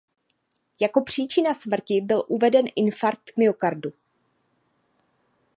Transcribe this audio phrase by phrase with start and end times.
[0.81, 3.93] Jako příčina smrti byl uveden infarkt myokardu.